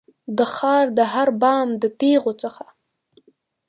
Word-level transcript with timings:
د 0.37 0.39
ښار 0.55 0.85
د 0.97 0.99
هر 1.13 1.27
بام 1.41 1.67
د 1.81 1.83
تېغو 1.99 2.33
څخه 2.41 2.65